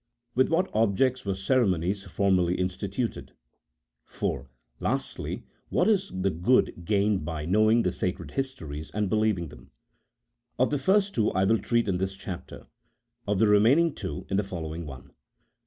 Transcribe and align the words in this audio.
With 0.33 0.49
what 0.49 0.71
objects 0.73 1.25
were 1.25 1.35
ceremonies 1.35 2.05
formerly 2.05 2.57
insti 2.57 2.89
tuted? 2.91 3.33
IV. 4.11 4.47
Lastly, 4.79 5.43
what 5.69 5.87
is 5.87 6.11
the 6.11 6.31
good 6.31 6.73
gained 6.85 7.23
by 7.23 7.45
knowing 7.45 7.83
the 7.83 7.91
sacred 7.91 8.31
histories 8.31 8.89
and 8.95 9.11
believing 9.11 9.49
them? 9.49 9.69
Of 10.57 10.71
the 10.71 10.79
first 10.79 11.13
two 11.13 11.29
I 11.33 11.43
will 11.43 11.59
treat 11.59 11.87
in 11.87 11.99
this 11.99 12.15
chapter, 12.15 12.65
of 13.27 13.37
the 13.37 13.47
re 13.47 13.59
maining 13.59 13.95
two 13.95 14.25
in 14.27 14.37
the 14.37 14.43
following 14.43 14.87
one. 14.87 15.11